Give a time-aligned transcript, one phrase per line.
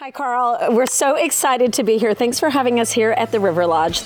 [0.00, 0.76] Hi, Karl.
[0.76, 2.14] We're so excited to be here.
[2.14, 4.00] Thanks for having us here at the River Lodge.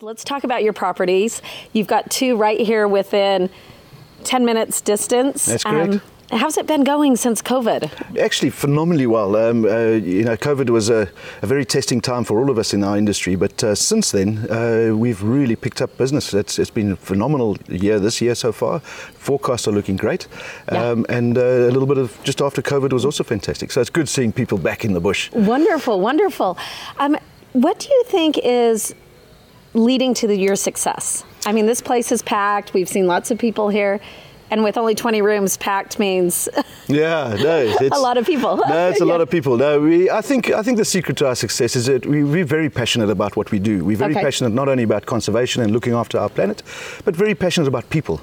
[0.00, 1.42] Let's talk about your properties.
[1.74, 3.50] You've got two right here within
[4.24, 5.44] 10 minutes distance.
[5.44, 5.92] That's correct.
[5.92, 6.02] Um,
[6.32, 8.16] How's it been going since COVID?
[8.16, 9.34] Actually, phenomenally well.
[9.34, 11.08] Um, uh, you know, COVID was a,
[11.42, 14.48] a, very testing time for all of us in our industry, but uh, since then,
[14.48, 16.32] uh, we've really picked up business.
[16.32, 18.78] It's, it's been a phenomenal year this year so far.
[18.78, 20.28] Forecasts are looking great.
[20.68, 21.16] Um, yeah.
[21.16, 23.72] And uh, a little bit of just after COVID was also fantastic.
[23.72, 25.32] So it's good seeing people back in the bush.
[25.32, 26.56] Wonderful, wonderful.
[26.98, 27.16] Um,
[27.54, 28.94] what do you think is
[29.74, 31.24] leading to the, your success?
[31.44, 32.72] I mean, this place is packed.
[32.72, 34.00] We've seen lots of people here
[34.50, 36.48] and with only 20 rooms packed means
[36.88, 38.56] yeah no it's a lot of people.
[38.68, 39.12] No it's a yeah.
[39.12, 39.56] lot of people.
[39.56, 42.44] No we i think i think the secret to our success is that we, we're
[42.44, 43.84] very passionate about what we do.
[43.84, 44.22] We're very okay.
[44.22, 46.62] passionate not only about conservation and looking after our planet
[47.04, 48.20] but very passionate about people.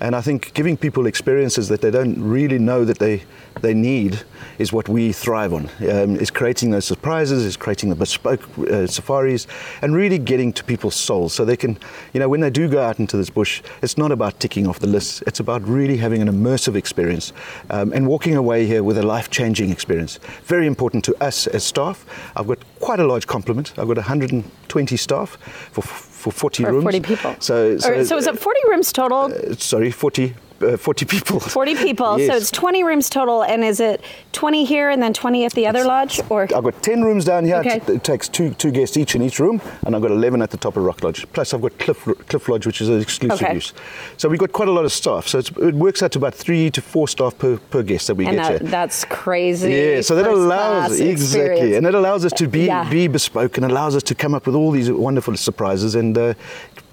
[0.00, 3.22] And i think giving people experiences that they don't really know that they
[3.60, 4.22] they need
[4.58, 5.68] is what we thrive on.
[5.80, 9.46] Um, is creating those surprises is creating the bespoke uh, safaris
[9.82, 11.78] and really getting to people's souls so they can
[12.12, 14.78] you know when they do go out into this bush it's not about ticking off
[14.78, 15.22] the list.
[15.26, 17.32] It's about really having an immersive experience
[17.70, 20.18] um, and walking away here with a life changing experience.
[20.44, 22.04] Very important to us as staff.
[22.36, 23.72] I've got quite a large complement.
[23.78, 25.38] I've got 120 staff
[25.72, 26.84] for, for 40 or rooms.
[26.84, 27.36] 40 people.
[27.40, 29.32] So, so, so is it 40 rooms total?
[29.32, 31.40] Uh, sorry, 40 uh, 40 people.
[31.60, 32.18] 40 people.
[32.18, 32.30] yes.
[32.30, 33.42] So it's 20 rooms total.
[33.42, 36.20] And is it 20 here and then 20 at the other lodge?
[36.28, 37.56] Or I've got 10 rooms down here.
[37.56, 37.80] Okay.
[37.88, 39.60] It takes two, two guests each in each room.
[39.84, 41.26] And I've got 11 at the top of Rock Lodge.
[41.32, 43.54] Plus, I've got Cliff, Cliff Lodge, which is an exclusive okay.
[43.54, 43.72] use.
[44.16, 45.28] So we've got quite a lot of staff.
[45.28, 48.26] So it works out to about three to four staff per, per guest that we
[48.26, 48.70] and get that, here.
[48.70, 49.72] That's crazy.
[49.72, 51.10] Yeah, so that allows, exactly.
[51.12, 51.76] Experience.
[51.76, 52.88] And it allows us to be, yeah.
[52.88, 56.34] be bespoke and allows us to come up with all these wonderful surprises and uh,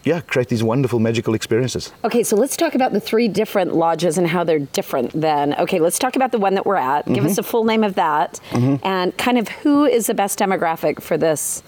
[0.08, 1.92] yeah, create these wonderful magical experiences.
[2.04, 5.54] Okay, so let's talk about the three different lodges and how they're different then.
[5.56, 7.06] Okay, let's talk about the one that we're at.
[7.06, 7.14] Mm-hmm.
[7.14, 7.42] Give us mm-hmm.
[7.42, 8.86] a full name of that mm-hmm.
[8.86, 11.62] and kind of who is the best demographic for this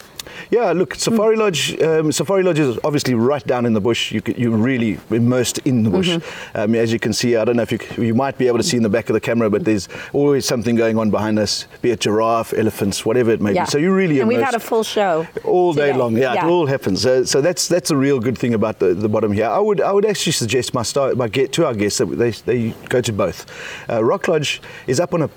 [0.52, 1.40] yeah, look, Safari mm.
[1.40, 1.82] Lodge.
[1.82, 4.12] Um, Safari Lodge is obviously right down in the bush.
[4.12, 6.10] You you're really immersed in the bush.
[6.10, 6.58] Mm-hmm.
[6.58, 8.64] Um, as you can see, I don't know if you you might be able to
[8.64, 11.66] see in the back of the camera, but there's always something going on behind us,
[11.82, 13.66] be it giraffe, elephants, whatever it may yeah.
[13.66, 13.72] be.
[13.72, 16.18] So you really and we've had a full show all day long.
[16.18, 17.06] Yeah, yeah, it all happens.
[17.06, 19.48] Uh, so that's that's a real good thing about the, the bottom here.
[19.48, 22.32] I would I would actually suggest my start my get to our guests that they
[22.32, 23.46] they go to both.
[23.90, 25.30] Uh, Rock Lodge is up on a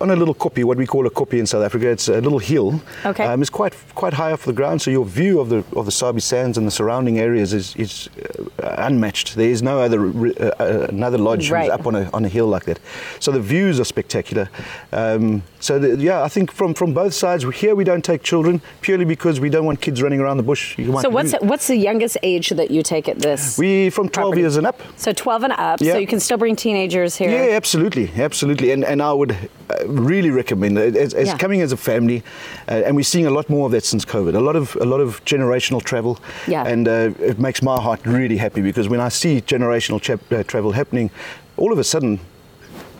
[0.00, 1.88] on a little koppie, what we call a koppie in South Africa.
[1.88, 2.80] It's a little hill.
[3.04, 3.24] Okay.
[3.24, 5.92] Um, it's quite quite high off the ground, so your view of the of the
[5.92, 8.08] Sabi Sands and the surrounding areas is is
[8.62, 9.34] uh, unmatched.
[9.34, 11.70] There is no other uh, uh, another lodge right.
[11.70, 12.80] up on a on a hill like that.
[13.20, 14.48] So the views are spectacular.
[14.92, 18.60] Um, so the, yeah, I think from from both sides here we don't take children
[18.80, 20.76] purely because we don't want kids running around the bush.
[20.76, 23.58] so what's the, what's the youngest age that you take at this?
[23.58, 24.40] We from 12 property?
[24.42, 24.80] years and up.
[24.96, 25.80] So 12 and up.
[25.80, 25.92] Yeah.
[25.92, 27.30] So you can still bring teenagers here.
[27.30, 28.70] Yeah, absolutely, absolutely.
[28.72, 29.36] And and I would
[29.86, 30.96] really recommend it.
[30.96, 31.38] As, as yeah.
[31.38, 32.22] coming as a family,
[32.68, 34.34] uh, and we're seeing a lot more of that since COVID.
[34.34, 36.66] A lot of a lot of generational travel, yeah.
[36.66, 40.42] and uh, it makes my heart really happy because when I see generational cha- uh,
[40.44, 41.10] travel happening,
[41.56, 42.20] all of a sudden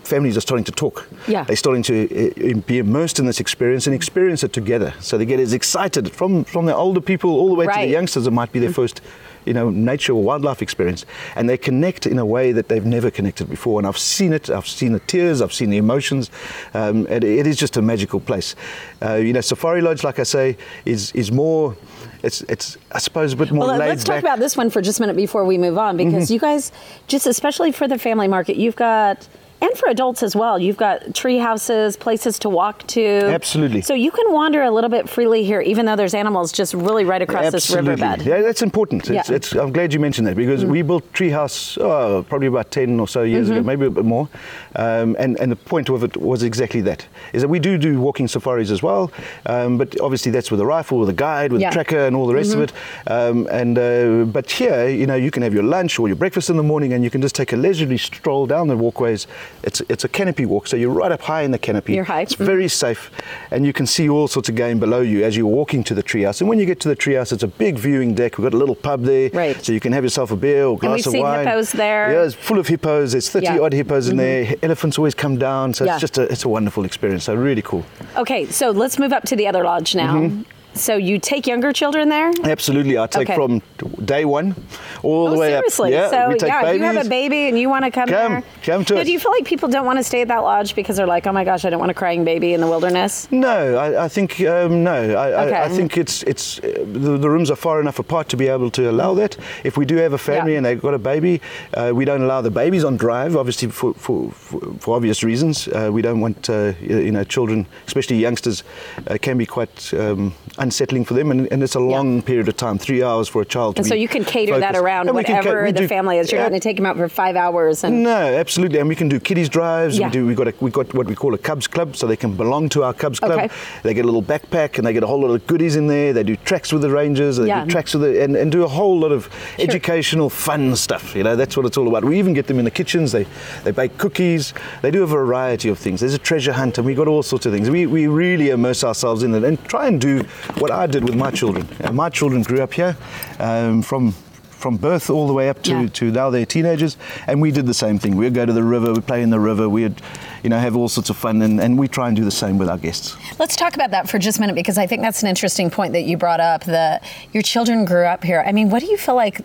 [0.09, 1.07] families are starting to talk.
[1.27, 1.43] Yeah.
[1.43, 4.93] They're starting to uh, be immersed in this experience and experience it together.
[4.99, 7.81] So they get as excited from, from the older people all the way right.
[7.81, 8.27] to the youngsters.
[8.27, 9.01] It might be their first
[9.45, 11.05] you know, nature or wildlife experience.
[11.35, 13.79] And they connect in a way that they've never connected before.
[13.79, 16.29] And I've seen it, I've seen the tears, I've seen the emotions.
[16.73, 18.55] Um, it, it is just a magical place.
[19.01, 21.75] Uh, you know, Safari Lodge, like I say, is, is more
[22.21, 23.67] it's it's I suppose a bit more.
[23.67, 26.25] Well, let's talk about this one for just a minute before we move on, because
[26.25, 26.33] mm-hmm.
[26.33, 26.71] you guys,
[27.07, 29.27] just especially for the family market, you've got
[29.61, 30.57] and for adults as well.
[30.57, 33.03] You've got tree houses, places to walk to.
[33.03, 33.81] Absolutely.
[33.81, 37.03] So you can wander a little bit freely here, even though there's animals just really
[37.03, 37.95] right across Absolutely.
[37.95, 38.25] this riverbed.
[38.25, 39.09] Yeah, that's important.
[39.09, 39.35] It's, yeah.
[39.35, 40.71] It's, I'm glad you mentioned that because mm-hmm.
[40.71, 43.57] we built Treehouse oh, probably about 10 or so years mm-hmm.
[43.57, 44.29] ago, maybe a bit more.
[44.75, 47.99] Um, and, and the point of it was exactly that, is that we do do
[47.99, 49.11] walking safaris as well,
[49.45, 51.69] um, but obviously that's with a rifle, with a guide, with yeah.
[51.69, 52.61] a tracker and all the rest mm-hmm.
[52.61, 53.11] of it.
[53.11, 56.49] Um, and uh, But here, you know, you can have your lunch or your breakfast
[56.49, 59.27] in the morning and you can just take a leisurely stroll down the walkways
[59.63, 61.93] it's it's a canopy walk, so you're right up high in the canopy.
[61.93, 62.21] You're high.
[62.21, 62.45] It's mm-hmm.
[62.45, 63.11] very safe,
[63.51, 66.03] and you can see all sorts of game below you as you're walking to the
[66.03, 66.41] treehouse.
[66.41, 68.37] And when you get to the treehouse, it's a big viewing deck.
[68.37, 69.61] We've got a little pub there, right.
[69.63, 71.23] so you can have yourself a beer or glass of wine.
[71.23, 72.11] And we've seen hippos there.
[72.11, 73.11] Yeah, it's full of hippos.
[73.11, 73.59] There's 30 yeah.
[73.59, 74.11] odd hippos mm-hmm.
[74.11, 74.55] in there.
[74.63, 75.93] Elephants always come down, so yeah.
[75.93, 77.25] it's just a it's a wonderful experience.
[77.25, 77.85] So really cool.
[78.17, 80.15] Okay, so let's move up to the other lodge now.
[80.15, 80.58] Mm-hmm.
[80.73, 82.31] So you take younger children there?
[82.43, 83.35] Absolutely, I take Okay.
[83.35, 83.61] from
[84.05, 84.55] day one
[85.03, 85.97] all Oh, the way seriously?
[85.97, 86.11] up.
[86.11, 88.31] so we take yeah, if you have a baby and you want to come, Come,
[88.33, 89.05] there, come to Now, us.
[89.07, 91.25] Do you feel like people don't want to stay at that lodge because they're like,
[91.27, 93.27] oh my gosh, I don't want a crying baby in the wilderness?
[93.31, 94.93] No, I, I think um, no.
[95.15, 95.55] I, Okay.
[95.55, 98.47] I, I think it's it's uh, the, the rooms are far enough apart to be
[98.47, 99.37] able to allow that.
[99.63, 100.57] If we do have a family Yeah.
[100.57, 101.41] and they've got a baby,
[101.73, 105.67] uh, we don't allow the babies on drive, obviously for for, for, for obvious reasons.
[105.67, 108.63] Uh, we don't want uh, you know children, especially youngsters,
[109.07, 112.55] uh, can be quite um, unsettling for them, and, and it's a long period of
[112.57, 113.75] time, three hours for a child.
[113.75, 116.17] To And so you can cater that around And can ca- whatever the do- family
[116.17, 116.31] is.
[116.31, 118.87] You're yeah, not going to take them out for five hours and no, absolutely, and
[118.87, 119.97] we can do kiddies drives.
[119.97, 120.07] Yeah.
[120.07, 120.25] We do.
[120.27, 122.69] We got a, we got what we call a Cubs club, so they can belong
[122.69, 123.39] to our Cubs club.
[123.39, 123.49] Okay.
[123.83, 126.13] They get a little backpack and they get a whole lot of goodies in there.
[126.13, 127.37] They do tracks with the Rangers.
[127.37, 127.63] They Yeah.
[127.65, 129.29] do tracks with the and, and do a whole lot of
[129.59, 131.15] educational, fun stuff.
[131.15, 132.03] You know, that's what it's all about.
[132.05, 133.11] We even get them in the kitchens.
[133.11, 133.25] They
[133.63, 134.53] they bake cookies.
[134.81, 135.99] They do a variety of things.
[136.01, 137.69] There's a treasure hunt, and we got all sorts of things.
[137.69, 140.23] We we really immerse ourselves in it and try and do
[140.57, 141.67] what I did with my children.
[141.83, 142.97] Uh, my children grew up here
[143.39, 144.13] um, from
[144.49, 145.87] from birth all the way up to, Yeah.
[145.87, 146.97] to now they're teenagers,
[147.27, 148.17] and we did the same thing.
[148.17, 150.01] We'd go to the river, we'd play in the river, we'd,
[150.43, 152.57] you know, have all sorts of fun, and, and we try and do the same
[152.57, 153.15] with our guests.
[153.39, 155.93] Let's talk about that for just a minute because I think that's an interesting point
[155.93, 156.63] that you brought up.
[156.65, 157.03] That
[157.33, 158.43] your children grew up here.
[158.45, 159.41] I mean, what do you feel like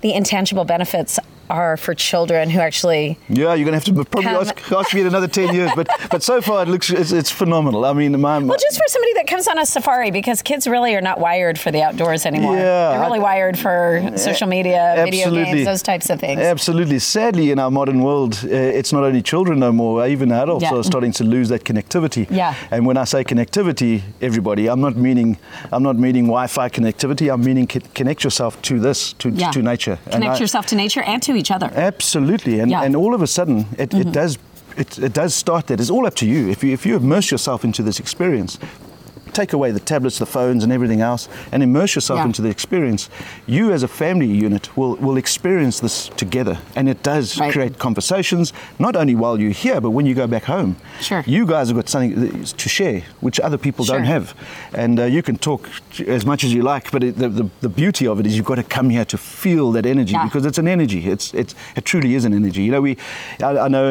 [0.00, 1.18] the intangible benefits
[1.50, 3.18] are for children who actually?
[3.28, 5.88] Yeah, you're going to have to probably ask, ask me in another 10 years, but,
[6.10, 7.84] but so far it looks, it's, it's phenomenal.
[7.84, 10.94] I mean, my, Well, just for somebody that comes on a safari, because kids really
[10.94, 12.56] are not wired for the outdoors anymore.
[12.56, 16.40] Yeah, They're really I- wired for social media, video games, those types of things.
[16.40, 16.98] Absolutely.
[16.98, 20.74] Sadly, in our modern world, uh, it's not only children no more, even adults Yeah.
[20.74, 22.26] are starting to lose that connectivity.
[22.30, 22.54] Yeah.
[22.70, 25.36] And when I say connectivity, everybody, I'm not meaning
[25.72, 27.32] I'm not meaning Wi-Fi connectivity.
[27.32, 29.50] I'm meaning co- connect yourself to this, to, Yeah.
[29.52, 29.98] to nature.
[30.06, 31.70] And Connect I- yourself to nature and to each other.
[31.74, 32.78] Absolutely, and, Yeah.
[32.78, 32.86] Mm-hmm.
[32.86, 34.38] and all of a sudden, it, it does
[34.76, 35.78] it, it does start that.
[35.80, 36.50] It's all up to you.
[36.50, 38.58] If you if you immerse yourself into this experience,
[39.34, 42.26] take away the tablets, the phones, and everything else, and immerse yourself Yeah.
[42.26, 43.08] into the experience,
[43.46, 47.52] you as a family unit will will experience this together, and it does Right.
[47.52, 50.76] create conversations not only while you're here, but when you go back home.
[51.00, 51.22] Sure.
[51.26, 54.34] You guys have got something to share, which other people don't have,
[54.72, 55.68] and uh, you can talk
[56.06, 58.46] as much as you like, but it, the, the the beauty of it is you've
[58.46, 60.24] got to come here to feel that energy Yeah.
[60.24, 61.00] because it's an energy.
[61.10, 62.62] It's, it's, it truly is an energy.
[62.62, 62.96] You know, we,
[63.42, 63.88] I, I know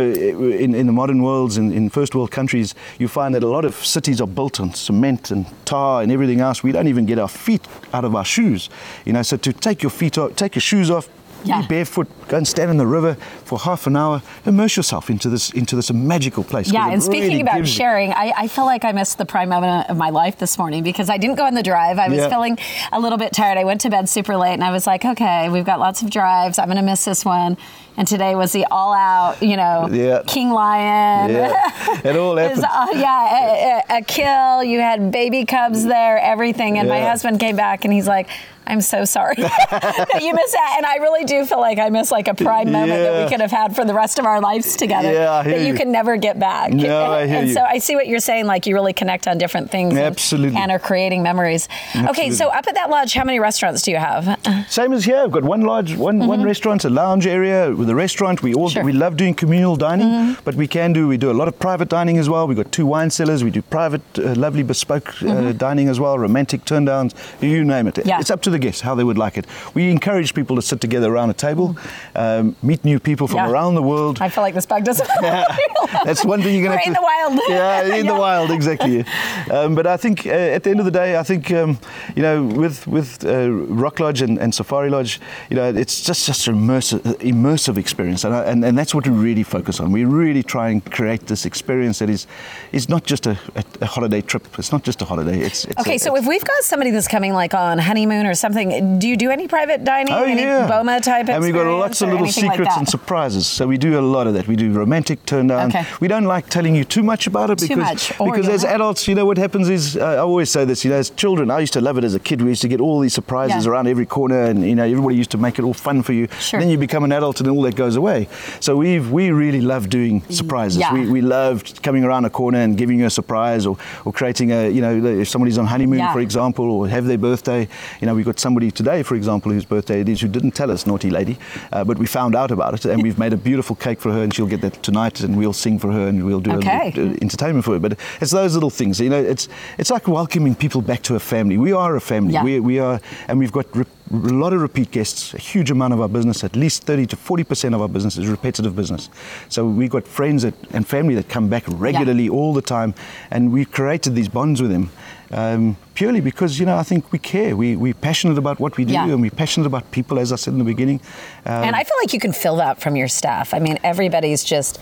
[0.63, 3.65] in, in the modern worlds, in, in first world countries, you find that a lot
[3.65, 6.63] of cities are built on cement and tar and everything else.
[6.63, 8.69] We don't even get our feet out of our shoes.
[9.05, 11.09] You know, so to take your feet off, take your shoes off,
[11.45, 11.61] Yeah.
[11.61, 15.29] be barefoot, go and stand in the river for half an hour, immerse yourself into
[15.29, 16.71] this into this magical place.
[16.71, 19.89] Yeah, and speaking really about sharing, I, I feel like I missed the prime moment
[19.89, 21.99] of my life this morning because I didn't go on the drive.
[21.99, 22.29] I was Yeah.
[22.29, 22.57] feeling
[22.91, 23.57] a little bit tired.
[23.57, 26.09] I went to bed super late and I was like, okay, we've got lots of
[26.09, 26.57] drives.
[26.59, 27.57] I'm going to miss this one.
[27.95, 30.23] And today was the all out, you know, Yeah.
[30.25, 31.29] King Lion.
[31.31, 32.63] Yeah, it all happened.
[32.65, 34.63] uh, yeah, a, a, a kill.
[34.63, 36.79] You had baby cubs there, everything.
[36.79, 38.29] And my husband came back and he's like,
[38.67, 40.73] I'm so sorry that you missed that.
[40.77, 43.41] And I really do feel like I miss like a prime moment that we could
[43.41, 45.77] have had for the rest of our lives together Yeah, I hear that you you.
[45.79, 46.71] can never get back.
[46.71, 47.53] No, and, I hear and you.
[47.53, 49.91] so I see what you're saying, like you really connect on different things.
[49.93, 50.59] and- Absolutely.
[50.59, 51.67] And, are creating memories.
[51.95, 54.39] Okay, so up at that lodge, how many restaurants do you have?
[54.69, 55.21] Same as here.
[55.23, 58.41] We've got one lodge, one, one restaurant, a lounge area with a restaurant.
[58.41, 58.73] We all Mm-hmm.
[58.73, 58.81] Sure.
[58.83, 58.85] Mm-hmm.
[58.87, 61.89] we love doing communal dining, but we can do we do a lot of private
[61.89, 62.47] dining as well.
[62.47, 63.43] We've got two wine cellars.
[63.43, 67.13] We do private, uh, lovely bespoke uh, dining as well, romantic turn downs.
[67.41, 67.95] You name it.
[67.95, 68.07] Mm-hmm.
[68.09, 68.19] Yeah.
[68.21, 69.45] It's up to the guests how they would like it.
[69.73, 71.75] We encourage people to sit together around a table,
[72.15, 73.37] um, meet new people from.
[73.37, 73.51] Yeah.
[73.51, 74.21] around the world.
[74.21, 75.09] I feel like this bug doesn't.
[76.05, 77.39] That's one thing you're going to in the wild.
[77.49, 78.13] Yeah, in Yeah.
[78.13, 79.05] the wild, exactly.
[79.51, 81.77] Um, but I think uh, at the end of the day, I think um,
[82.15, 83.49] you know, with with uh,
[83.83, 88.23] Rock Lodge and, and Safari Lodge, you know, it's just just an immersive, immersive experience,
[88.23, 89.91] and, I, and and that's what we really focus on.
[89.91, 92.27] We really try and create this experience that is
[92.71, 94.43] is not just a, a, a holiday trip.
[94.59, 95.39] It's not just a holiday.
[95.39, 98.33] It's, it's Okay, a, so if we've got somebody that's coming like on honeymoon or
[98.45, 98.67] something,
[99.01, 100.13] do you do any private dining?
[100.13, 102.87] Oh any yeah, Boma type and we've got lots of little anything like secrets and
[102.95, 103.43] surprises.
[103.57, 104.45] So we do a lot of that.
[104.53, 105.69] We do romantic turn down.
[105.69, 105.85] Okay.
[106.03, 109.07] We don't like telling you too much about it Too because much, because as adults,
[109.09, 110.83] you know what happens is uh, I always say this.
[110.85, 112.41] You know, as children, I used to love it as a kid.
[112.41, 113.71] We used to get all these surprises Yeah.
[113.71, 116.27] around every corner, and you know everybody used to make it all fun for you.
[116.39, 116.59] Sure.
[116.59, 118.27] Then you become an adult, and all that goes away.
[118.59, 120.79] So we we really love doing surprises.
[120.79, 120.93] Yeah.
[120.93, 124.51] We we loved coming around a corner and giving you a surprise, or or creating
[124.51, 126.13] a you know if somebody's on honeymoon, Yeah.
[126.13, 127.61] for example, or have their birthday.
[128.01, 130.71] You know, we've got somebody today, for example, whose birthday it is, who didn't tell
[130.71, 131.37] us, naughty lady,
[131.71, 134.23] uh, but we found out about it, and we've made a beautiful cake for her,
[134.23, 136.81] and she'll get that tonight, and we'll sing for her, and we'll do Okay.
[136.81, 137.79] a little uh, entertainment for her.
[137.79, 139.21] But it's those little things, you know.
[139.21, 139.47] It's
[139.77, 141.57] it's like welcoming people back to a family.
[141.57, 142.33] We are a family.
[142.33, 142.43] Yeah.
[142.43, 143.65] We we are, and we've got.
[143.75, 147.05] Re- a lot of repeat guests, a huge amount of our business, at least 30
[147.07, 149.09] to 40% of our business is repetitive business.
[149.49, 152.93] So we've got friends that, and family that come back regularly all the time,
[153.31, 154.89] and we've created these bonds with them
[155.31, 157.55] Um, purely because you know I think we care.
[157.55, 159.07] We we're passionate about what we do, Yeah.
[159.13, 160.99] and we're passionate about people, as I said in the beginning.
[161.45, 163.51] Um, and I feel like you can feel that from your staff.
[163.53, 164.79] I mean, everybody's just.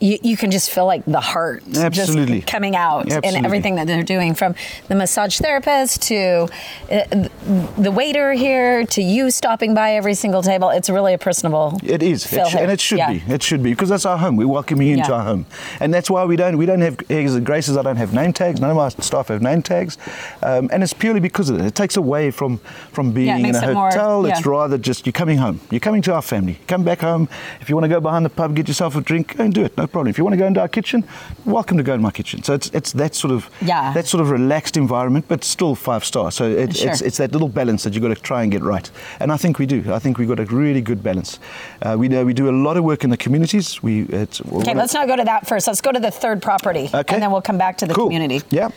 [0.00, 2.36] You, you can just feel like the heart Absolutely.
[2.40, 3.44] just coming out in Absolutely.
[3.44, 4.54] everything that they're doing from
[4.86, 6.48] the massage therapist to
[6.90, 7.28] uh,
[7.76, 10.70] the waiter here to you stopping by every single table.
[10.70, 11.80] It's really a personable.
[11.82, 13.12] It is, it sh- and it should Yeah.
[13.14, 13.22] be.
[13.26, 14.36] It should be because that's our home.
[14.36, 15.16] We're welcoming you into Yeah.
[15.16, 15.46] our home,
[15.80, 17.76] and that's why we don't we don't have eggs graces.
[17.76, 18.60] I don't have name tags.
[18.60, 19.98] None of our staff have name tags,
[20.44, 21.66] um, and it's purely because of it.
[21.66, 22.58] It takes away from
[22.92, 24.26] from being in a it more- hotel.
[24.26, 24.48] It's yeah.
[24.52, 25.60] rather just you're coming home.
[25.72, 26.60] You're coming to our family.
[26.68, 27.28] Come back home.
[27.60, 29.64] If you want to go behind the pub, get yourself a drink, go and do
[29.64, 29.76] it.
[29.76, 30.08] No problem.
[30.10, 31.04] If you want to go into our kitchen,
[31.44, 32.42] welcome to go in my kitchen.
[32.42, 33.92] So it's it's that sort of Yeah.
[33.94, 36.30] that sort of relaxed environment, but still five star.
[36.32, 36.90] So it, Sure.
[36.90, 38.90] it's it's that little balance that you've got to try and get right.
[39.20, 39.82] And I think we do.
[39.94, 41.38] I think we've got a really good balance.
[41.82, 43.82] Uh, we know we do a lot of work in the communities.
[43.82, 45.66] We it's, Okay, let's not go to that first.
[45.66, 47.14] Let's go to the third property, Okay.
[47.14, 48.06] and then we'll come back to the Cool.
[48.06, 48.42] community.
[48.50, 48.68] Yeah.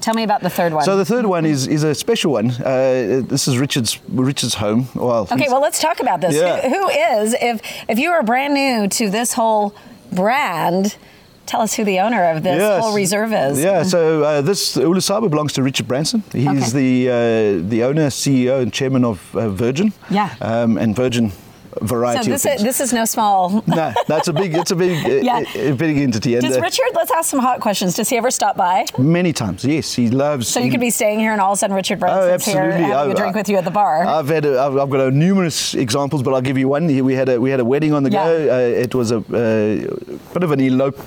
[0.00, 0.82] Tell me about the third one.
[0.84, 2.50] So the third one is is a special one.
[2.50, 4.88] Uh, this is Richard's Richard's home.
[4.94, 6.34] Well, Okay, well, let's talk about this.
[6.34, 6.62] Yeah.
[6.62, 6.88] Who, who
[7.22, 9.74] is, if if you are brand new to this whole
[10.12, 10.96] brand,
[11.46, 12.82] tell us who the owner of this Yes.
[12.82, 13.58] whole reserve is.
[13.62, 16.22] Yeah, so uh, this Ulusaba belongs to Richard Branson.
[16.32, 16.70] He's Okay.
[16.80, 19.92] the uh, the owner, CEO, and chairman of uh, Virgin.
[20.10, 20.30] Yeah.
[20.40, 21.32] Um, and Virgin
[21.82, 22.60] variety So of this things.
[22.60, 23.62] is, this is no small.
[23.66, 25.38] no, that's a big, it's a big, Yeah.
[25.38, 26.34] uh, big entity.
[26.34, 26.86] And, Does uh, Richard?
[26.94, 27.94] Let's ask some hot questions.
[27.94, 28.84] Does he ever stop by?
[28.98, 30.48] many times, yes, he loves.
[30.48, 32.82] So you could be staying here, and all of a sudden Richard Branson's here absolutely.
[32.84, 34.04] having a I've- drink with you at the bar.
[34.04, 36.86] I've had a, I've, I've got a numerous examples, but I'll give you one.
[37.04, 38.24] We had a we had a wedding on the Yeah.
[38.24, 38.54] go.
[38.54, 39.22] Uh, it was a uh,
[40.34, 40.98] bit of an elope,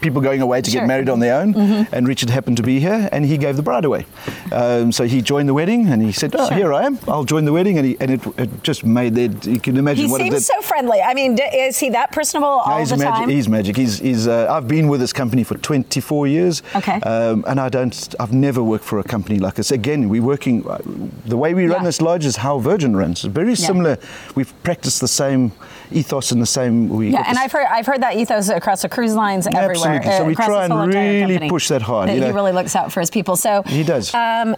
[0.00, 0.80] people going away to Sure.
[0.82, 1.54] get married on their own,
[1.92, 4.06] and Richard happened to be here, and he gave the bride away.
[4.52, 6.56] Um, so he joined the wedding, and he said, "Oh, Sure.
[6.56, 6.98] here I am.
[7.08, 9.46] I'll join the wedding," and, he, and it, it just made that.
[9.46, 10.42] You can imagine he what it seems did.
[10.54, 11.00] so friendly.
[11.00, 13.14] I mean, d- is he that personable all No, he's the magic.
[13.14, 13.28] time?
[13.28, 13.76] He's magic.
[13.76, 16.62] He's, he's uh, I've been with this company for 24 years.
[16.74, 17.00] Okay.
[17.00, 18.14] Um, and I don't.
[18.20, 19.70] I've never worked for a company like this.
[19.70, 20.66] Again, we're working.
[20.68, 20.78] uh,
[21.26, 21.84] The way we run Yeah.
[21.84, 23.22] this lodge is how Virgin runs.
[23.22, 23.98] Very similar.
[24.34, 25.52] We've practiced the same
[25.90, 26.88] ethos in the same.
[26.88, 27.08] way.
[27.10, 30.00] Yeah, and I've heard I've heard that ethos across the cruise lines everywhere.
[30.02, 30.10] Absolutely.
[30.12, 30.94] So uh, we try and
[31.28, 33.36] really push that hard, That you he really looks out for his people.
[33.36, 34.12] So He does.
[34.14, 34.56] Um,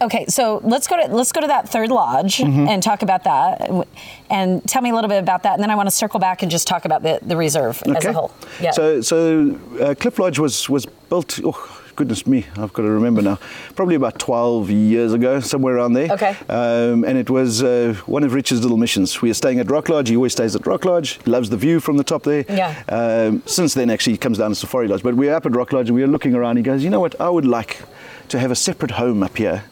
[0.00, 2.68] okay, so let's go to let's go to that third lodge Mm-hmm.
[2.68, 3.70] and talk about that,
[4.30, 6.42] and tell me a little bit about that, and then I want to circle back
[6.42, 8.32] and just talk about the, the reserve as a whole.
[8.60, 8.70] Yeah.
[8.72, 11.40] So, so uh, Cliff Lodge was was built.
[11.44, 13.38] Oh, goodness me, I've got to remember now.
[13.74, 16.12] Probably about 12 years ago, somewhere around there.
[16.12, 16.36] Okay.
[16.48, 19.20] Um, and it was uh, one of Richard's little missions.
[19.22, 20.10] We are staying at Rock Lodge.
[20.10, 21.18] He always stays at Rock Lodge.
[21.26, 22.44] Loves the view from the top there.
[22.48, 22.82] Yeah.
[22.88, 25.02] Um, since then, actually, he comes down to Safari Lodge.
[25.02, 26.58] But we are up at Rock Lodge and we were looking around.
[26.58, 27.18] He goes, you know what?
[27.20, 27.82] I would like
[28.28, 29.64] to have a separate home up here.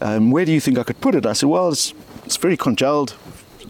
[0.00, 1.26] Um, where do you think I could put it?
[1.26, 1.94] I said, well, it's,
[2.24, 3.14] it's very congealed.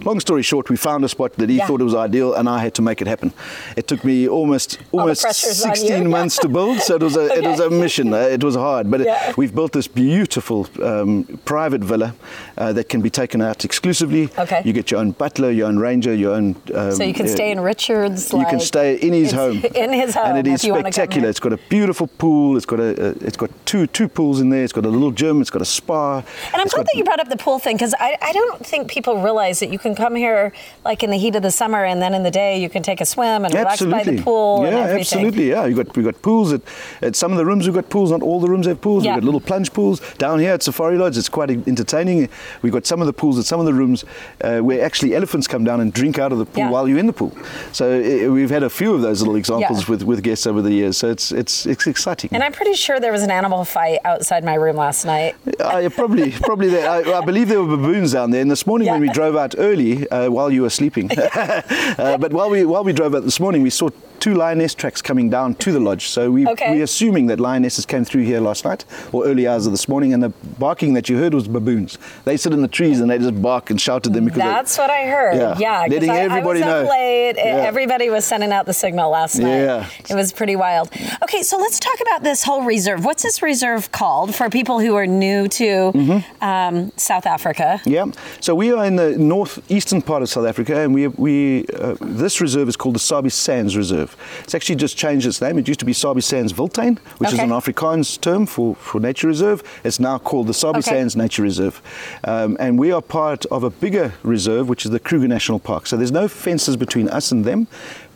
[0.05, 1.67] Long story short, we found a spot that he Yeah.
[1.67, 3.33] thought it was ideal, and I had to make it happen.
[3.77, 5.77] It took me almost almost pressure's on you.
[5.77, 8.13] 16 months to build, so it was a it was a mission.
[8.15, 12.15] Uh, it was hard, but it- we've built this beautiful um, private villa
[12.57, 14.29] uh, that can be taken out exclusively.
[14.39, 14.63] Okay.
[14.65, 16.57] You get your own butler, your own ranger, your own.
[16.75, 18.33] Um, so you can uh, stay in Richard's.
[18.33, 19.63] you can stay in his home.
[19.75, 21.29] In his home, and it is if you wanna come spectacular.
[21.29, 22.57] It's got a beautiful pool.
[22.57, 24.65] It's got a, uh, it's got two two pools in there.
[24.65, 25.41] It's got a little gym.
[25.41, 26.19] It's got a spa.
[26.53, 28.91] And I'm glad that you brought up the pool thing because I, I don't think
[28.91, 30.53] people realize that you can come here
[30.85, 33.01] like in the heat of the summer and then in the day you can take
[33.01, 35.49] a swim and relax by the pool yeah, absolutely.
[35.51, 36.61] Yeah, you got we got pools at,
[37.03, 37.67] at some of the rooms.
[37.67, 38.11] We've got pools.
[38.11, 39.05] Not all the rooms have pools.
[39.05, 39.15] Yeah.
[39.15, 41.17] We've got little plunge pools down here at Safari Lodge.
[41.17, 42.29] It's quite entertaining.
[42.63, 44.05] We've got some of the pools at some of the rooms
[44.43, 46.71] uh, where actually elephants come down and drink out of the pool Yeah.
[46.71, 47.33] while you're in the pool.
[47.73, 49.91] So uh, we've had a few of those little examples Yeah.
[49.91, 50.97] with, with guests over the years.
[50.97, 52.31] So it's it's it's exciting.
[52.33, 55.35] And I'm pretty sure there was an animal fight outside my room last night.
[55.65, 56.69] I probably, probably.
[56.69, 58.43] There, I, I believe there were baboons down there.
[58.43, 59.78] And this morning, when we drove out early,
[60.11, 63.63] uh, while you were sleeping, uh, but while we while we drove out this morning,
[63.63, 63.89] we saw
[64.21, 66.09] two lioness tracks coming down to the lodge.
[66.09, 66.71] So we Okay.
[66.73, 70.13] we're assuming that lionesses came through here last night or early hours of this morning,
[70.13, 71.99] and the barking that you heard was baboons.
[72.25, 74.49] They sit in the trees and they just bark and shout at them because they-
[74.49, 75.37] That's what I heard.
[75.37, 75.57] Yeah.
[75.59, 76.91] Yeah, Letting I, everybody I was up know.
[76.91, 77.35] late.
[77.37, 77.43] Yeah.
[77.73, 79.59] Everybody was sending out the signal last night.
[79.59, 79.87] Yeah.
[80.09, 80.91] it was pretty wild.
[81.23, 83.05] Okay, so let's talk about this whole reserve.
[83.05, 86.45] What's this reserve called for people who are new to Mm-hmm.
[86.45, 87.81] um, South Africa?
[87.85, 88.07] Yeah.
[88.41, 92.41] So we are in the northeastern part of South Africa, and we we uh, this
[92.41, 94.08] reserve is called the Sabi Sands Reserve.
[94.45, 95.59] It's actually just changed its name.
[95.59, 99.27] It used to be Sabi Sands Wildtuin, which is an Afrikaans term for, for nature
[99.27, 99.63] reserve.
[99.85, 100.91] It's now called the Sabi Okay.
[100.91, 101.83] Sands Nature Reserve,
[102.25, 105.87] um, and we are part of a bigger reserve, which is the Kruger National Park.
[105.87, 107.67] So there's no fences between us and them.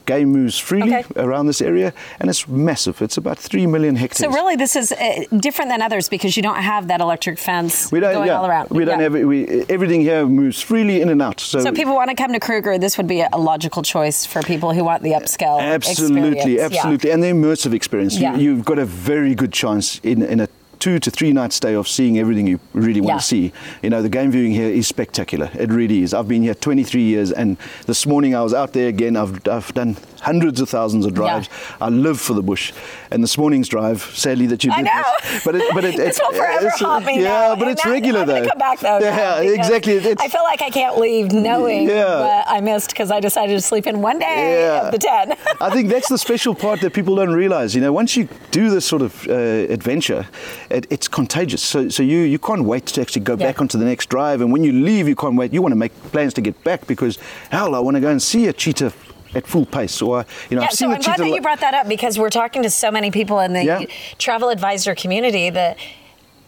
[0.07, 1.05] Game moves freely Okay.
[1.17, 3.01] around this area, and it's massive.
[3.03, 4.19] It's about three million hectares.
[4.19, 7.91] So really, this is uh, different than others because you don't have that electric fence
[7.93, 8.71] we don't, going yeah, all around.
[8.71, 9.05] We don't Yeah.
[9.05, 11.41] have we, everything here moves freely in and out.
[11.41, 12.79] So, So people want to come to Kruger.
[12.79, 15.61] This would be a logical choice for people who want the upscale.
[15.61, 16.61] Absolutely, experience.
[16.61, 16.65] Yeah.
[16.67, 18.19] absolutely, and the immersive experience.
[18.19, 18.37] Yeah.
[18.37, 20.49] You, you've got a very good chance in, in a
[20.83, 23.19] two to three night stay of seeing everything you really want Yeah.
[23.19, 23.53] to see.
[23.85, 25.49] You know, the game viewing here is spectacular.
[25.55, 26.13] It really is.
[26.13, 29.17] I've been here 23 years, and this morning I was out there again.
[29.17, 31.49] I've, I've done hundreds of thousands of drives.
[31.81, 32.73] I live for the bush,
[33.11, 35.03] and this morning's drive, sadly that you I did know.
[35.23, 37.57] this, but it, but it, this will forever it's- haunt me Yeah, now.
[37.57, 38.47] but it's regular though.
[38.49, 38.99] come back though.
[39.01, 39.95] Yeah, exactly.
[39.95, 42.21] It's, I feel like I can't leave knowing Yeah.
[42.21, 44.87] what I missed because I decided to sleep in one day Yeah.
[44.87, 45.35] of the ten.
[45.61, 47.75] I think that's the special part that people don't realize.
[47.75, 50.27] You know, once you do this sort of uh, adventure,
[50.71, 51.63] it, it's contagious.
[51.63, 53.47] So, so you, you can't wait to actually go Yeah.
[53.47, 54.41] back onto the next drive.
[54.41, 55.53] And when you leave, you can't wait.
[55.53, 57.19] You want to make plans to get back because,
[57.51, 58.93] hell, I want to go and see a cheetah
[59.35, 60.01] at full pace.
[60.03, 62.31] Or, you know, Yeah, I've so I'm glad that you brought that up because we're
[62.31, 63.85] talking to so many people in the Yeah.
[64.19, 65.79] travel advisor community that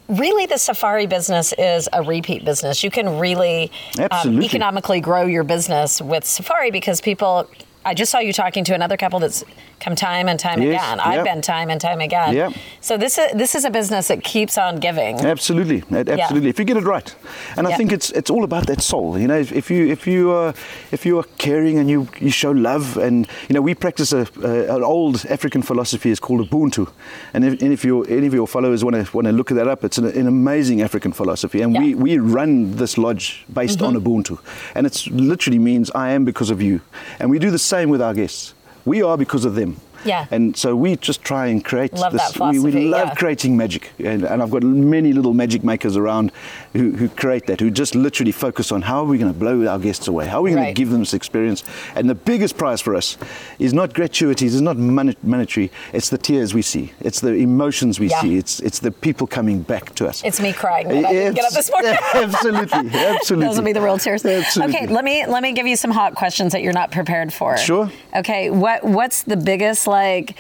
[0.09, 2.85] really the safari business is a repeat business.
[2.85, 3.71] You can really
[4.11, 7.49] um, economically grow your business with safari because people.
[7.87, 9.45] I just saw you talking to another couple that's
[9.85, 11.01] come time and time Yes, again.
[11.01, 12.35] I've been time and time again.
[12.35, 12.53] Yep.
[12.81, 15.21] So this is this is a business that keeps on giving.
[15.21, 16.49] Absolutely, absolutely.
[16.49, 17.15] If you get it right,
[17.57, 19.19] and I think it's it's all about that soul.
[19.19, 20.55] You know, if, if you if you are
[20.91, 24.27] if you are caring and you, you show love, and you know, we practice a,
[24.43, 26.91] a an old African philosophy is called Ubuntu,
[27.35, 29.69] and if, and if you any of your followers want to want to look that
[29.69, 33.95] up, it's an, an amazing African philosophy, and we we run this lodge based on
[33.95, 34.07] mm-hmm.
[34.07, 34.39] Ubuntu,
[34.75, 36.81] and it literally means I am because of you,
[37.19, 38.55] and we do the same with our guests.
[38.85, 39.81] We are because of them.
[40.05, 40.27] Yeah.
[40.31, 42.33] And so we just try and create Love this.
[42.33, 43.15] that we, we love yeah.
[43.15, 46.33] creating magic, and, and I've got many little magic makers around
[46.73, 49.67] who, who create that, who just literally focus on how are we going to blow
[49.67, 50.69] our guests away, how are we going Right.
[50.77, 51.63] to give them this experience.
[51.95, 53.17] And the biggest prize for us
[53.59, 58.09] is not gratuities, it's not monetary, it's the tears we see, it's the emotions we
[58.09, 58.21] Yeah.
[58.23, 60.23] see, it's it's the people coming back to us.
[60.25, 61.97] It's me crying when I didn't get up this morning.
[62.15, 63.47] absolutely, absolutely.
[63.47, 64.25] Those will be the real tears.
[64.25, 64.77] Absolutely.
[64.77, 67.57] Okay, let me let me give you some hot questions that you're not prepared for.
[67.57, 67.91] Sure.
[68.15, 70.35] Okay, what what's the biggest like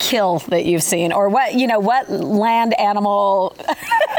[0.00, 3.54] kill that you've seen, or what you know, what land animal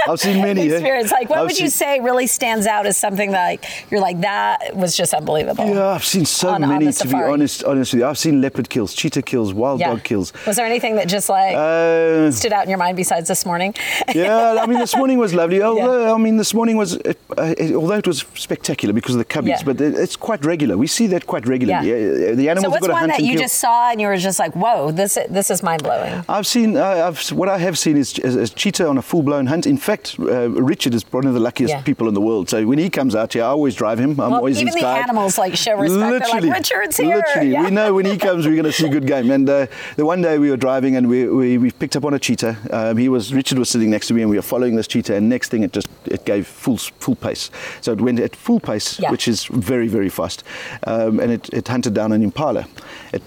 [0.07, 0.69] I've seen many.
[0.69, 1.11] experience?
[1.11, 4.21] Like, what I've would you say really stands out as something that like you're like
[4.21, 5.65] that was just unbelievable?
[5.67, 6.85] Yeah, I've seen so On- on many.
[6.85, 9.89] the to be honest, honest with you, I've seen leopard kills, cheetah kills, wild Yeah.
[9.89, 10.31] dog kills.
[10.47, 13.73] Was there anything that just like Uh, stood out in your mind besides this morning?
[14.15, 15.61] yeah, I mean, this morning was lovely.
[15.61, 19.25] Although, I mean, this morning was, uh, uh, although it was spectacular because of the
[19.35, 19.63] cubbies, Yeah.
[19.65, 20.77] but it, it's quite regular.
[20.77, 21.89] We see that quite regularly.
[21.89, 21.95] Yeah.
[22.27, 23.41] Yeah, The animals so what's have got a one that you kill.
[23.45, 26.25] just saw and you were just like, whoa, this this is mind blowing?
[26.29, 29.47] I've seen, uh, I've, what I have seen is, is, is cheetah on a full-blown
[29.47, 29.65] hunt.
[29.65, 31.81] In fact, uh, Richard is one of the luckiest Yeah.
[31.81, 32.49] people in the world.
[32.49, 34.11] So when he comes out here, I always drive him.
[34.11, 36.25] I'm Well, always even the animals like show respect.
[36.31, 37.15] They're like, Richard's here.
[37.17, 37.63] Literally, Yeah.
[37.63, 39.31] we know when he comes, we're going to see a good game.
[39.31, 42.13] And uh, the one day we were driving and we, we, we picked up on
[42.13, 42.57] a cheetah.
[42.71, 45.15] Um, he was Richard was sitting next to me and we were following this cheetah.
[45.15, 47.49] And next thing, it just it gave full full pace.
[47.81, 49.11] So it went at full pace, Yeah.
[49.11, 50.43] which is very very fast.
[50.87, 52.65] Um, and it, it hunted down an impala.
[53.13, 53.21] It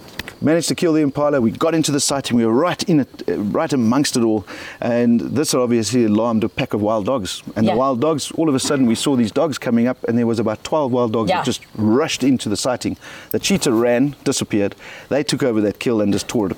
[0.44, 1.40] managed to kill the impala.
[1.40, 4.46] We got into the site and we were right in it, right amongst it all.
[4.80, 7.42] And this obviously alarmed a pack of wild dogs.
[7.56, 7.72] And Yeah.
[7.72, 10.26] the wild dogs, all of a sudden, we saw these dogs coming up, and there
[10.26, 11.38] was about 12 wild dogs Yeah.
[11.38, 12.96] that just rushed into the sighting.
[13.30, 14.74] The cheetah ran, disappeared.
[15.08, 16.52] They took over that kill and just tore it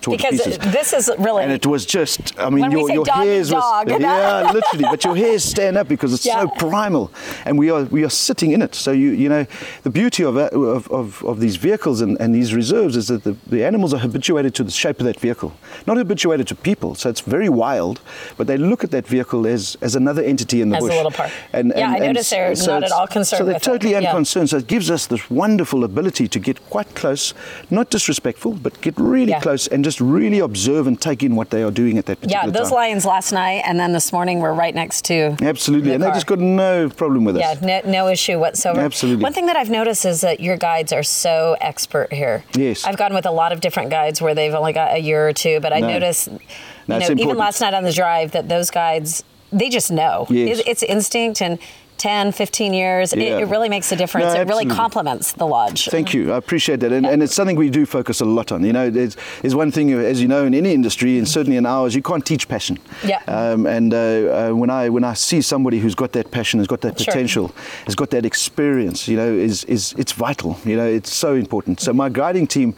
[0.00, 0.72] to pi- tore to Because pieces.
[0.72, 3.88] this is really and it was just, I mean, your, your hairs dog.
[3.90, 6.40] was, yeah, literally, but your hairs stand up because it's Yeah.
[6.42, 7.10] so primal,
[7.44, 8.74] and we are we are sitting in it.
[8.74, 9.46] So you you know,
[9.82, 13.36] the beauty of of, of, of these vehicles and, and these reserves is that the,
[13.46, 15.52] the animals are habituated to the shape of that vehicle,
[15.86, 16.94] not habituated to people.
[16.94, 18.00] So it's very wild,
[18.36, 20.96] but they look at that vehicle as as another entity in the As a bush.
[20.96, 21.30] little part.
[21.52, 23.70] Yeah, I noticed they're so not at all concerned So they're with it.
[23.72, 23.98] totally Yeah.
[24.10, 24.48] unconcerned.
[24.50, 27.34] So it gives us this wonderful ability to get quite close,
[27.70, 29.40] not disrespectful, but get really Yeah.
[29.40, 32.44] close and just really observe and take in what they are doing at that particular
[32.46, 32.74] yeah, those time.
[32.76, 36.08] lions last night and then this morning were right next to Absolutely, the and they
[36.08, 37.62] just got no problem with Yeah, us.
[37.62, 38.80] no, no issue whatsoever.
[38.80, 39.22] Absolutely.
[39.22, 42.44] One thing that I've noticed is that your guides are so expert here.
[42.54, 42.84] Yes.
[42.84, 45.32] I've gone with a lot of different guides where they've only got a year or
[45.32, 45.88] two, but I No.
[45.88, 46.28] noticed,
[46.86, 50.26] No, you know, even last night on the drive, that those guides they just know.
[50.30, 50.60] Yes.
[50.66, 51.58] It's instinct and.
[52.00, 53.38] 10, 15 years, it, Yeah.
[53.38, 54.32] it really makes a difference.
[54.34, 55.86] No, it really complements the lodge.
[55.90, 56.32] Thank you.
[56.32, 56.92] I appreciate that.
[56.92, 58.64] And, and it's something we do focus a lot on.
[58.64, 61.66] You know, there's, there's one thing, as you know, in any industry, and certainly in
[61.66, 62.78] ours, you can't teach passion.
[63.04, 63.20] Yeah.
[63.28, 66.66] Um, and uh, uh, when, I, when I see somebody who's got that passion, has
[66.66, 67.04] got that Sure.
[67.12, 67.52] potential,
[67.84, 70.56] has got that experience, you know, is, is it's vital.
[70.64, 71.80] You know, it's so important.
[71.80, 72.74] So my guiding team,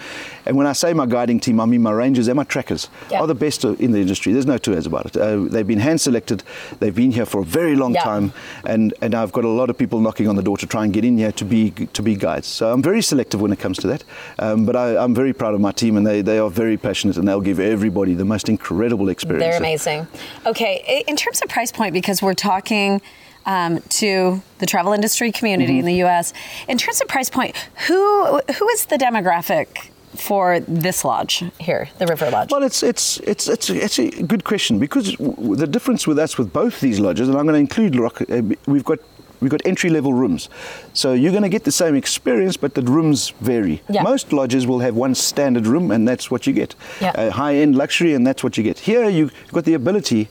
[0.47, 3.21] and when I say my guiding team, I mean my rangers and my trackers, Yeah.
[3.21, 4.33] are the best in the industry.
[4.33, 5.17] There's no two ways about it.
[5.17, 6.43] Uh, they've been hand selected.
[6.81, 8.03] They've been here for a very long Yeah.
[8.03, 8.33] time,
[8.67, 10.93] and, and I've got a lot of people knocking on the door to try and
[10.93, 12.47] get in here to be to be guides.
[12.47, 14.05] So I'm very selective when it comes to that.
[14.39, 17.17] Um, but I, I'm very proud of my team, and they, they are very passionate,
[17.17, 19.45] and they'll give everybody the most incredible experience.
[19.45, 20.07] They're amazing.
[20.47, 23.01] Okay, in terms of price point, because we're talking
[23.47, 25.81] um, to the travel industry community Mm-hmm.
[25.81, 26.33] in the U.S.
[26.69, 27.57] In terms of price point,
[27.89, 32.51] who who is the demographic for this lodge here, the River Lodge?
[32.53, 36.39] Well, it's it's it's it's, it's a good question because w- the difference with us
[36.39, 38.99] with both these lodges, and I'm going to include Rock, uh, we've got.
[39.41, 40.49] We've got entry level rooms.
[40.93, 43.83] So you're going to get the same experience, but the rooms vary.
[43.89, 44.05] Yeah.
[44.05, 46.77] Most lodges will have one standard room, and that's what you get.
[47.01, 47.11] Yeah.
[47.11, 48.79] Uh, high end luxury, and that's what you get.
[48.79, 50.29] Here, you've got the ability.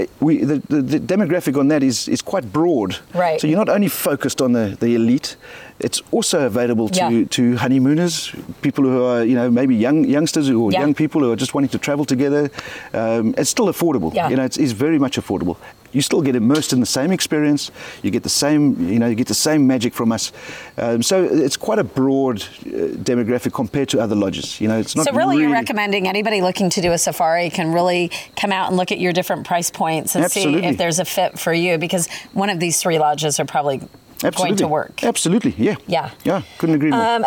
[0.00, 2.96] uh, We, the, the, the demographic on that is, is quite broad.
[3.12, 3.38] Right.
[3.38, 5.36] So you're not only focused on the, the elite,
[5.80, 7.24] it's also available to, Yeah.
[7.30, 10.80] to honeymooners, people who are, you know, maybe young youngsters or Yeah.
[10.80, 12.50] young people who are just wanting to travel together.
[12.92, 14.12] Um, it's still affordable.
[14.14, 14.28] Yeah.
[14.28, 15.56] You know, it's, it's very much affordable.
[15.92, 17.70] You still get immersed in the same experience.
[18.02, 20.32] You get the same, you know, you get the same magic from us.
[20.76, 24.60] Um, so it's quite a broad uh, demographic compared to other lodges.
[24.60, 27.72] You know, it's not so really, you're recommending anybody looking to do a safari can
[27.72, 31.04] really come out and look at your different price points and see if there's a
[31.06, 33.80] fit for you because one of these three lodges are probably
[34.24, 34.48] Absolutely.
[34.48, 35.04] going to work.
[35.04, 35.54] Absolutely.
[35.56, 35.76] Yeah.
[35.86, 36.10] Yeah.
[36.24, 36.42] Yeah.
[36.58, 37.00] Couldn't agree more.
[37.00, 37.24] Um,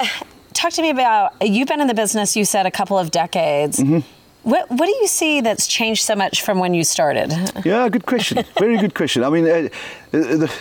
[0.53, 2.35] talk to me about you've been in the business.
[2.35, 3.79] You said a couple of decades.
[3.79, 3.99] Mm-hmm.
[4.43, 7.31] What What do you see that's changed so much from when you started?
[7.63, 7.87] yeah.
[7.89, 8.43] Good question.
[8.59, 9.23] Very good question.
[9.23, 9.69] I mean, uh,
[10.11, 10.51] the,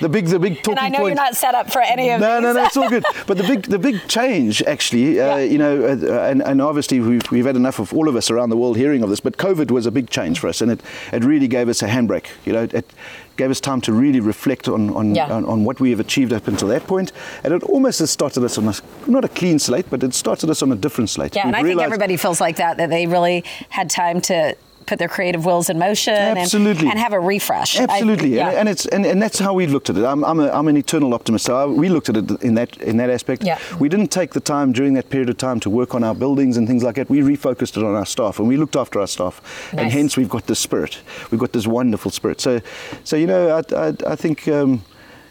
[0.00, 1.08] the big the big talking And I know point.
[1.16, 2.42] you're not set up for any of no, these.
[2.42, 3.04] no, no, it's all good.
[3.26, 5.44] But the big, the big change, actually, uh, Yeah.
[5.44, 8.50] you know, uh, and, and obviously we've, we've had enough of all of us around
[8.50, 9.20] the world hearing of this.
[9.20, 10.80] But COVID was a big change for us, and it,
[11.12, 12.26] it really gave us a handbrake.
[12.44, 12.90] You know, it
[13.36, 15.32] gave us time to really reflect on on, Yeah.
[15.32, 17.12] on on what we have achieved up until that point,
[17.44, 18.74] and it almost has started us on a
[19.06, 21.34] not a clean slate, but it started us on a different slate.
[21.36, 24.56] Yeah, and We've I think everybody feels like that, that they really had time to
[24.88, 26.88] put their creative wills in motion and- Absolutely.
[26.88, 27.78] And, have a refresh.
[27.78, 28.48] I- Absolutely, yeah.
[28.48, 30.04] and, and it's and, and that's how we looked at it.
[30.04, 32.76] I'm, I'm, a, I'm an eternal optimist, so I, we looked at it in that
[32.78, 33.44] in that aspect.
[33.44, 33.58] Yeah.
[33.78, 36.56] We didn't take the time during that period of time to work on our buildings
[36.56, 37.08] and things like that.
[37.10, 39.40] We refocused it on our staff, and we looked after our staff,
[39.72, 40.98] and hence we've got this spirit.
[41.30, 42.40] We've got this wonderful spirit.
[42.40, 42.60] So,
[43.04, 44.48] so you know, I, I, I think.
[44.48, 44.82] Um,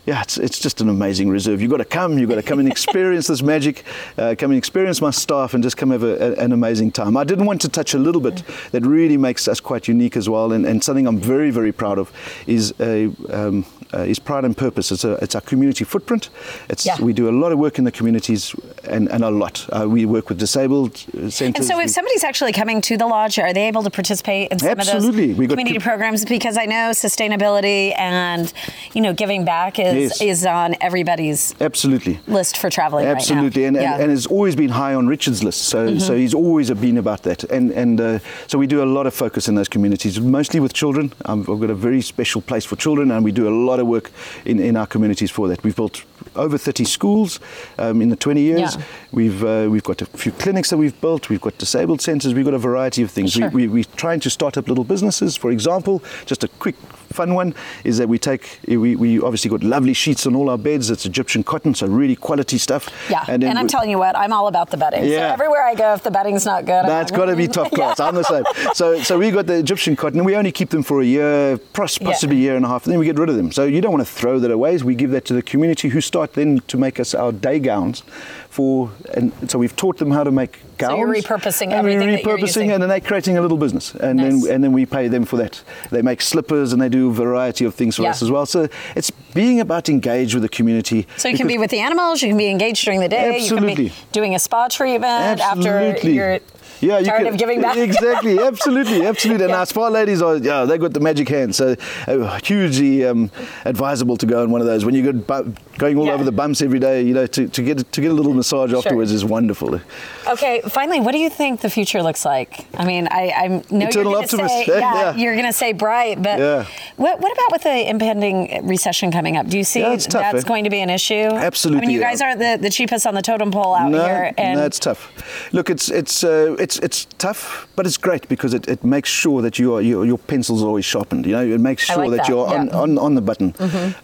[0.07, 1.61] yeah, it's, it's just an amazing reserve.
[1.61, 3.83] You've got to come, you've got to come and experience this magic,
[4.17, 7.17] uh, come and experience my staff and just come have a, a, an amazing time.
[7.17, 8.41] I didn't want to touch a little bit
[8.71, 11.99] that really makes us quite unique as well, and, and something I'm very, very proud
[11.99, 12.11] of
[12.47, 14.91] is a, um, uh, is pride and purpose.
[14.93, 16.29] It's, a, it's our community footprint.
[16.69, 16.95] It's, Yeah.
[17.01, 19.67] We do a lot of work in the communities and, and a lot.
[19.73, 21.41] Uh, we work with disabled uh, centres.
[21.41, 24.51] And so, if We- somebody's actually coming to the lodge, are they able to participate
[24.53, 25.31] in some Absolutely.
[25.31, 26.23] of We those got community com- programs?
[26.25, 28.51] Because I know sustainability and
[28.93, 30.21] you know giving back is Yes.
[30.21, 32.19] is on everybody's Absolutely.
[32.27, 33.79] list for traveling Absolutely, right now.
[33.79, 33.93] and, yeah.
[33.93, 35.61] and, and has always been high on Richard's list.
[35.63, 39.07] So, so he's always been about that, and and uh, so we do a lot
[39.07, 41.13] of focus in those communities, mostly with children.
[41.25, 43.87] Um, I've got a very special place for children, and we do a lot of
[43.87, 44.11] work
[44.45, 45.63] in, in our communities for that.
[45.63, 46.03] We've built
[46.35, 47.39] over 30 schools
[47.77, 48.75] um, in the 20 years.
[48.75, 48.83] Yeah.
[49.11, 51.29] We've uh, we've got a few clinics that we've built.
[51.29, 52.33] We've got disabled centres.
[52.33, 53.33] We've got a variety of things.
[53.33, 53.49] Sure.
[53.49, 55.35] We, we, we're trying to start up little businesses.
[55.37, 56.75] For example, just a quick
[57.17, 60.57] fun one is that we take we, we obviously got lovely sheets on all our
[60.57, 60.89] beds.
[60.89, 62.89] It's Egyptian cotton, so really quality stuff.
[63.09, 65.03] yeah, and, then I'm telling you what, I'm all about the bedding.
[65.03, 65.33] So Yeah.
[65.33, 67.99] everywhere I go, if the bedding's not good, I'm That's got to be top class.
[67.99, 68.43] I'm the same.
[68.73, 70.23] So, so we got the Egyptian cotton.
[70.23, 72.99] We only keep them for a year, possibly a year and a half, and then
[72.99, 73.51] we get rid of them.
[73.51, 74.77] So you don't want to throw that away.
[74.77, 78.03] We give that to the community, who start then to make us our day gowns.
[78.49, 80.97] For and so we've taught them how to make So gowns.
[80.99, 83.93] you're repurposing and everything We're that you're repurposing, and then they're creating a little business,
[83.93, 84.43] and Nice.
[84.45, 85.61] then and then we pay them for that.
[85.91, 88.09] They make slippers and they do a variety of things for Yeah.
[88.11, 88.45] us as well.
[88.47, 91.05] So it's being about engage with the community.
[91.17, 93.47] So you can be with the animals, you can be engaged during the day, you
[93.49, 93.89] can Absolutely.
[93.89, 96.39] be doing a spa treatment after Absolutely.
[96.81, 97.77] You're yeah, you tired can- of giving back.
[97.77, 99.45] Exactly, absolutely, absolutely.
[99.45, 99.59] And Yeah.
[99.59, 101.75] our spa ladies are, yeah, they've got the magic hands, so
[102.07, 103.29] uh, hugely um,
[103.65, 104.85] advisable to go on one of those.
[104.85, 106.13] When you go bu- going all Yeah.
[106.13, 108.73] over the bumps every day, you know, to, to get to get a little massage
[108.73, 109.79] afterwards is wonderful.
[110.27, 112.65] Okay, finally, what do you think the future looks like?
[112.75, 115.53] I mean, I, I know Eternal you're going to say, Yeah, yeah, you're going to
[115.53, 116.65] say bright, but Yeah.
[116.97, 119.47] what, what about with the impending recession coming up?
[119.47, 120.47] Do you see tough, that's eh?
[120.47, 121.13] going to be an issue?
[121.15, 124.03] Absolutely, I mean, you guys aren't the, the cheapest on the totem pole out no,
[124.03, 125.11] here, and no, it's tough.
[125.53, 129.09] Look, it's it's uh, it's it's it's tough, but it's great because it, it makes
[129.09, 131.25] sure that your your your pencil's always sharpened.
[131.25, 132.71] You know, it makes sure like that, that, you're on, yeah.
[132.73, 132.97] Mm-hmm.
[132.97, 133.53] on on the button.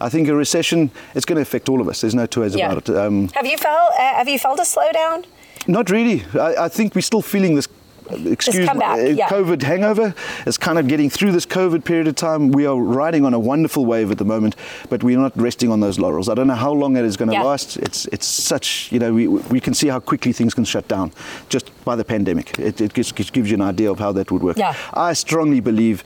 [0.06, 2.00] I think a recession it's going to affect all of us.
[2.00, 2.72] There's no two ways Yeah.
[2.72, 2.96] about it.
[2.96, 5.24] Um, have you felt uh, have you felt a slowdown?
[5.66, 6.22] Not really.
[6.34, 7.68] I, I think we're still feeling this.
[8.10, 9.28] Excuse me, uh, yeah.
[9.28, 10.14] COVID hangover.
[10.46, 12.50] It's kind of getting through this COVID period of time.
[12.52, 14.56] We are riding on a wonderful wave at the moment,
[14.90, 16.28] but we're not resting on those laurels.
[16.28, 17.42] I don't know how long it is going to Yeah.
[17.42, 17.76] last.
[17.78, 21.12] It's it's such you know we we can see how quickly things can shut down
[21.48, 22.58] just by the pandemic.
[22.58, 24.56] It, it gives, gives you an idea of how that would work.
[24.56, 24.74] Yeah.
[24.92, 26.04] I strongly believe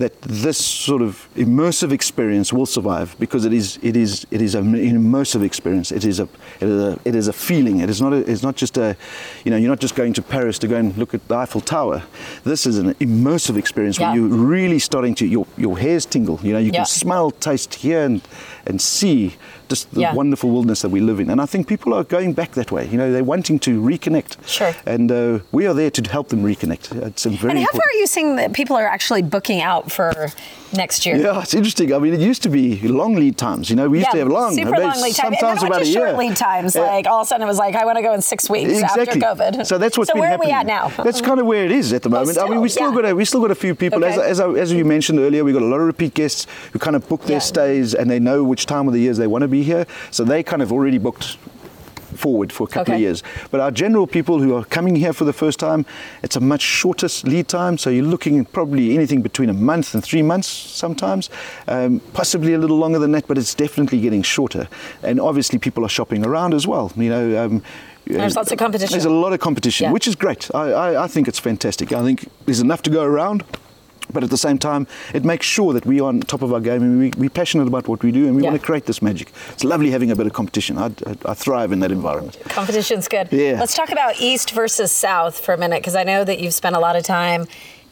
[0.00, 4.54] that this sort of immersive experience will survive because it is it is it is
[4.54, 5.92] an immersive experience.
[5.92, 6.28] It is a
[6.60, 7.80] it is a, it is a feeling.
[7.80, 8.96] It is not a, it's not just a
[9.44, 11.60] you know you're not just going to Paris to go and look at the Eiffel
[11.60, 12.02] Tower.
[12.44, 14.12] This is an immersive experience Yeah.
[14.12, 16.40] where you're really starting to your your hairs tingle.
[16.42, 16.78] You know you Yeah.
[16.84, 18.22] can smell, taste, hear, and
[18.66, 19.34] and see
[19.68, 20.14] just the Yeah.
[20.14, 21.30] wonderful wilderness that we live in.
[21.30, 22.88] And I think people are going back that way.
[22.90, 24.36] You know they're wanting to reconnect.
[24.46, 24.74] Sure.
[24.86, 26.92] And uh, we are there to help them reconnect.
[27.06, 27.82] It's a very And how important.
[27.82, 30.30] far are you seeing that people are actually booking out for
[30.72, 31.16] next year?
[31.16, 31.92] Yeah, it's interesting.
[31.92, 33.70] I mean, it used to be long lead times.
[33.70, 36.06] You know, we used to have long, super long lead times, sometimes about a year.
[36.08, 36.74] short lead times.
[36.74, 36.82] Yeah.
[36.82, 38.70] Like all of a sudden it was like I want to go in six weeks
[38.70, 39.02] Exactly.
[39.02, 39.66] after COVID.
[39.66, 40.52] So that's what's so been where happening.
[40.54, 41.02] are we at now?
[41.02, 42.38] That's kind of where it is at the moment.
[42.38, 43.02] I mean, we still, still yeah.
[43.02, 44.04] got a, we still got a few people.
[44.04, 44.28] As, Okay.
[44.30, 46.96] as, I, as you mentioned earlier, we got a lot of repeat guests who kind
[46.96, 47.38] of book their Yeah.
[47.40, 49.86] stays and they know which time of the years they want to be here.
[50.10, 51.36] So they kind of already booked
[52.10, 53.22] forward for a couple of years.
[53.50, 55.84] But our general people who are coming here for the first time,
[56.22, 57.78] it's a much shorter lead time.
[57.78, 61.30] So you're looking at probably anything between a month and three months sometimes,
[61.68, 64.68] um, possibly a little longer than that, but it's definitely getting shorter.
[65.02, 66.92] And obviously, people are shopping around as well.
[66.96, 67.44] You know.
[67.44, 67.62] Um,
[68.06, 68.92] There's lots of competition.
[68.92, 69.92] There's a lot of competition, Yeah.
[69.92, 70.50] which is great.
[70.54, 71.92] I, I, I think it's fantastic.
[71.92, 73.44] I think there's enough to go around.
[74.12, 76.60] But at the same time, it makes sure that we are on top of our
[76.60, 78.50] game and we, we're passionate about what we do and we Yeah.
[78.50, 79.32] want to create this magic.
[79.50, 80.78] It's lovely having a bit of competition.
[80.78, 82.38] I, I, I thrive in that environment.
[82.48, 83.28] Competition's good.
[83.32, 83.58] Yeah.
[83.58, 86.76] Let's talk about East versus South for a minute because I know that you've spent
[86.76, 87.46] a lot of time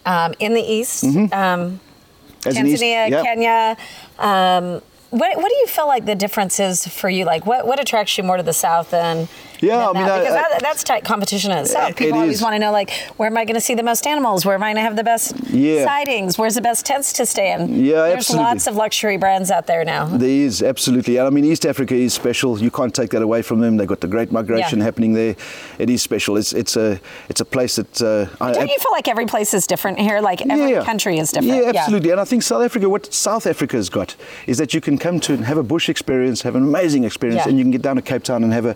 [0.06, 2.48] um, in the East, um, Mm-hmm.
[2.48, 3.22] As an East- Tanzania, yeah.
[3.22, 3.76] Kenya.
[4.18, 7.24] Um, what, what do you feel like the difference is for you?
[7.24, 9.26] Like, what, what attracts you more to the South than?
[9.60, 10.18] Yeah, I mean, that?
[10.20, 11.90] Because I- that, that's tight competition in itself.
[11.90, 12.42] It People always is.
[12.42, 14.44] want to know, like, where am I going to see the most animals?
[14.46, 15.84] Where am I going to have the best Yeah.
[15.84, 16.38] sightings?
[16.38, 17.84] Where's the best tents to stay in?
[17.84, 18.44] Yeah, There's absolutely.
[18.44, 20.04] lots of luxury brands out there now.
[20.06, 22.58] There is absolutely, and I mean East Africa is special.
[22.60, 23.76] You can't take that away from them.
[23.76, 24.84] They've got the great migration Yeah.
[24.84, 25.34] happening there.
[25.78, 26.36] It is special.
[26.36, 29.54] It's it's a it's a place that uh, I, Don't you feel like every place
[29.54, 30.20] is different here?
[30.20, 30.84] Like every Yeah.
[30.84, 31.64] country is different.
[31.64, 32.10] Yeah, absolutely.
[32.10, 34.14] And I think South Africa, what South Africa's got
[34.46, 37.46] is that you can come to and have a bush experience, have an amazing experience,
[37.46, 38.74] and you can get down to Cape Town and have a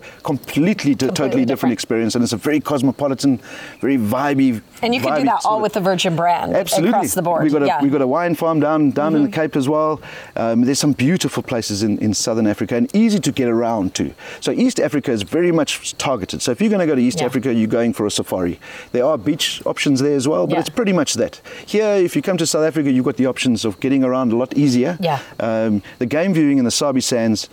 [0.75, 1.73] completely, totally different, different.
[1.73, 2.15] experience.
[2.15, 3.39] And it's a very cosmopolitan,
[3.79, 4.61] very vibey.
[4.81, 6.89] And you can do that all with the Virgin brand Absolutely.
[6.89, 7.43] across the board.
[7.43, 7.75] We've got a, yeah.
[7.75, 7.83] Mm-hmm.
[7.83, 10.01] we've got a wine farm down down in the Cape as well.
[10.35, 14.13] Um, there's some beautiful places in, in southern Africa and easy to get around to.
[14.41, 16.41] So East Africa is very much targeted.
[16.41, 17.25] So if you're going to go to East Yeah.
[17.27, 18.59] Africa, you're going for a safari.
[18.91, 20.59] There are beach options there as well, but Yeah.
[20.61, 21.41] it's pretty much that.
[21.65, 24.35] Here, if you come to South Africa, you've got the options of getting around a
[24.35, 24.97] lot easier.
[24.99, 25.19] Yeah.
[25.39, 27.49] Um, the game viewing in the Sabi Sands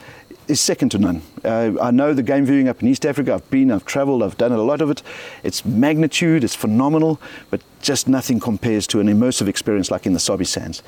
[0.50, 1.22] is second to none.
[1.44, 3.34] Uh, I know the game viewing up in East Africa.
[3.34, 5.02] I've been, I've travelled, I've done a lot of it.
[5.42, 10.20] It's magnitude, it's phenomenal, but just nothing compares to an immersive experience like in the
[10.20, 10.82] Sabi Sands.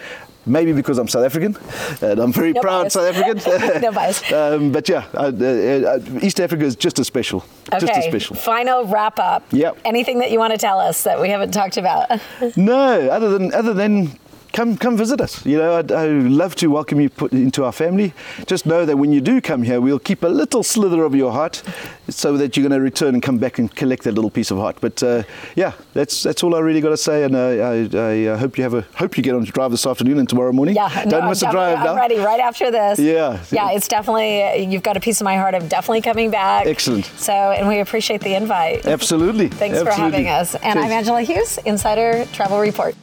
[0.44, 1.56] Maybe because I'm South African,
[2.00, 2.94] and I'm very No proud bias.
[2.94, 3.80] South African.
[3.82, 4.32] No bias.
[4.32, 7.44] um, but yeah, uh, uh, uh, East Africa is just as special.
[7.78, 8.34] Just as special.
[8.34, 9.44] final wrap up.
[9.52, 9.78] Yep.
[9.84, 12.10] Anything that you want to tell us that we haven't talked about?
[12.56, 14.18] No, other than other than
[14.52, 15.44] come come visit us.
[15.44, 18.12] You know, I'd, I'd love to welcome you put into our family.
[18.46, 21.32] Just know that when you do come here, we'll keep a little slither of your
[21.32, 21.62] heart,
[22.08, 24.58] so that you're going to return and come back and collect that little piece of
[24.58, 24.76] heart.
[24.80, 25.22] But uh,
[25.56, 27.24] yeah, that's that's all I really got to say.
[27.24, 29.70] And uh, I, I uh, hope you have a hope you get on to drive
[29.70, 30.76] this afternoon and tomorrow morning.
[30.76, 31.78] Yeah, don't no, miss I'm a drive.
[31.78, 32.98] I'm ready right after this.
[32.98, 33.42] Yeah.
[33.50, 33.70] yeah.
[33.72, 35.54] It's definitely you've got a piece of my heart.
[35.54, 36.66] I'm definitely coming back.
[36.66, 37.06] Excellent.
[37.16, 38.86] So, and we appreciate the invite.
[38.86, 39.48] Absolutely.
[39.48, 40.54] Thanks for having us.
[40.56, 40.84] And Cheers.
[40.84, 42.94] I'm Angela Hughes, Insider Travel Report.